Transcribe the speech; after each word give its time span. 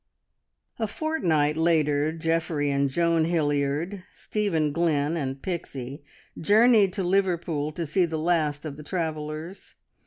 A 0.79 0.87
fortnight 0.87 1.55
later 1.55 2.11
Geoffrey 2.11 2.71
and 2.71 2.89
Joan 2.89 3.25
Hilliard, 3.25 4.03
Stephen 4.11 4.71
Glynn, 4.71 5.15
and 5.15 5.39
Pixie 5.43 6.03
journeyed 6.39 6.91
to 6.93 7.03
Liverpool 7.03 7.71
to 7.73 7.85
see 7.85 8.05
the 8.05 8.17
last 8.17 8.65
of 8.65 8.77
the 8.77 8.83
travellers. 8.83 9.75